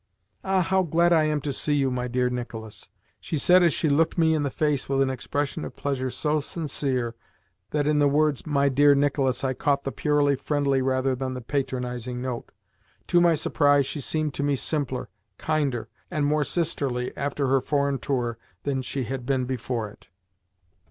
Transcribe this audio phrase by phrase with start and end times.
[0.43, 0.63] "Ah!
[0.63, 4.17] how glad I am to see you, my dear Nicolas!" she said as she looked
[4.17, 7.13] me in the face with an expression of pleasure so sincere
[7.69, 11.39] that in the words "my dear Nicolas" I caught the purely friendly rather than the
[11.41, 12.51] patronising note.
[13.09, 17.99] To my surprise she seemed to me simpler, kinder, and more sisterly after her foreign
[17.99, 20.09] tour than she had been before it.